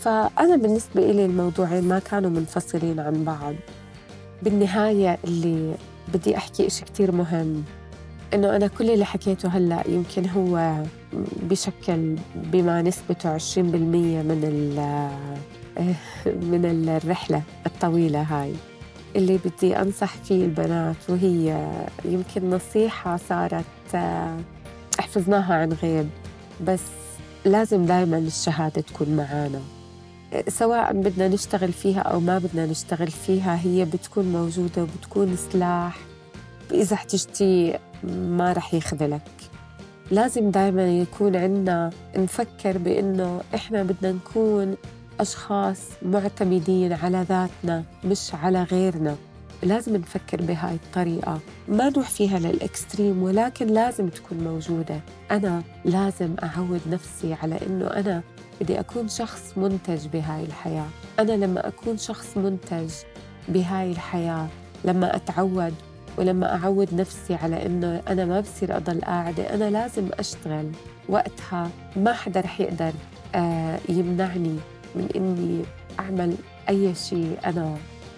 فأنا 0.00 0.56
بالنسبة 0.56 1.10
إلي 1.10 1.24
الموضوعين 1.24 1.88
ما 1.88 1.98
كانوا 1.98 2.30
منفصلين 2.30 3.00
عن 3.00 3.24
بعض. 3.24 3.54
بالنهاية 4.42 5.18
اللي 5.24 5.74
بدي 6.14 6.36
أحكي 6.36 6.66
إشي 6.66 6.84
كتير 6.84 7.12
مهم. 7.12 7.64
إنه 8.34 8.56
أنا 8.56 8.66
كل 8.66 8.90
اللي 8.90 9.04
حكيته 9.04 9.48
هلأ 9.48 9.82
يمكن 9.88 10.28
هو 10.28 10.82
بشكل 11.42 12.16
بما 12.34 12.82
نسبته 12.82 13.38
20% 13.38 13.58
من 13.58 14.70
من 16.52 16.88
الرحلة 16.88 17.42
الطويلة 17.66 18.22
هاي. 18.22 18.52
اللي 19.16 19.38
بدي 19.44 19.76
أنصح 19.76 20.14
فيه 20.16 20.44
البنات 20.44 20.96
وهي 21.08 21.68
يمكن 22.04 22.50
نصيحة 22.50 23.16
صارت 23.28 23.96
حفظناها 24.98 25.54
عن 25.54 25.72
غيب 25.72 26.08
بس 26.66 26.80
لازم 27.44 27.84
دايما 27.84 28.18
الشهادة 28.18 28.80
تكون 28.80 29.16
معانا. 29.16 29.60
سواء 30.48 30.92
بدنا 30.92 31.28
نشتغل 31.28 31.72
فيها 31.72 32.00
أو 32.00 32.20
ما 32.20 32.38
بدنا 32.38 32.66
نشتغل 32.66 33.10
فيها 33.10 33.60
هي 33.62 33.84
بتكون 33.84 34.32
موجودة 34.32 34.82
وبتكون 34.82 35.36
سلاح. 35.36 35.98
إذا 36.72 36.94
احتجتي 36.94 37.78
ما 38.04 38.52
رح 38.52 38.74
يخذلك. 38.74 39.22
لازم 40.10 40.50
دايما 40.50 40.88
يكون 40.88 41.36
عندنا 41.36 41.90
نفكر 42.16 42.78
بأنه 42.78 43.40
إحنا 43.54 43.82
بدنا 43.82 44.12
نكون 44.12 44.76
أشخاص 45.20 45.78
معتمدين 46.02 46.92
على 46.92 47.26
ذاتنا 47.28 47.84
مش 48.04 48.34
على 48.34 48.62
غيرنا. 48.62 49.16
لازم 49.62 49.96
نفكر 49.96 50.42
بهاي 50.42 50.74
الطريقة. 50.74 51.40
ما 51.68 51.88
نروح 51.88 52.08
فيها 52.10 52.38
للإكستريم 52.38 53.22
ولكن 53.22 53.66
لازم 53.66 54.08
تكون 54.08 54.38
موجودة. 54.38 55.00
أنا 55.30 55.62
لازم 55.84 56.34
أعود 56.42 56.80
نفسي 56.90 57.34
على 57.34 57.58
أنه 57.66 57.86
أنا 57.86 58.22
بدي 58.60 58.80
أكون 58.80 59.08
شخص 59.08 59.52
منتج 59.56 60.06
بهاي 60.06 60.44
الحياة. 60.44 60.86
أنا 61.18 61.32
لما 61.32 61.68
أكون 61.68 61.98
شخص 61.98 62.36
منتج 62.36 62.90
بهاي 63.48 63.92
الحياة 63.92 64.48
لما 64.84 65.16
أتعود 65.16 65.74
ولما 66.18 66.54
أعود 66.54 66.94
نفسي 66.94 67.34
على 67.34 67.66
إنه 67.66 68.02
أنا 68.08 68.24
ما 68.24 68.40
بصير 68.40 68.76
أضل 68.76 69.00
قاعدة 69.00 69.54
أنا 69.54 69.70
لازم 69.70 70.08
أشتغل 70.18 70.70
وقتها 71.08 71.70
ما 71.96 72.12
حدا 72.12 72.40
رح 72.40 72.60
يقدر 72.60 72.92
آه، 73.34 73.78
يمنعني 73.88 74.56
من 74.94 75.08
إني 75.16 75.62
أعمل 76.00 76.34
أي 76.68 76.94
شيء 76.94 77.38
أنا 77.46 77.76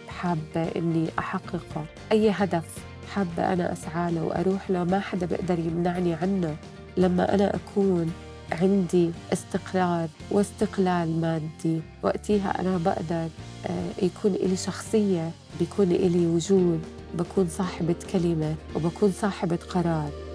حابة 0.09 0.69
إني 0.77 1.07
أحققه. 1.19 1.85
أي 2.13 2.31
هدف 2.31 2.79
حابة 3.15 3.53
أنا 3.53 3.73
أسعى 3.73 4.13
له 4.13 4.23
وأروح 4.25 4.71
له 4.71 4.85
ما 4.85 5.01
حدا 5.01 5.27
بيقدر 5.27 5.59
يمنعني 5.59 6.15
عنه. 6.15 6.57
لما 6.97 7.35
أنا 7.35 7.55
أكون 7.57 8.13
عندي 8.53 9.11
استقرار 9.33 10.09
واستقلال 10.31 11.21
مادي 11.21 11.81
وقتها 12.03 12.61
أنا 12.61 12.79
بقدر 12.79 13.29
آه، 13.67 14.03
يكون 14.03 14.35
إلي 14.35 14.57
شخصية 14.57 15.31
بيكون 15.61 15.93
إلي 15.93 16.27
وجود. 16.27 16.81
بكون 17.15 17.49
صاحبة 17.49 17.95
كلمة 18.13 18.55
وبكون 18.77 19.13
صاحبة 19.13 19.59
قرار. 19.71 20.28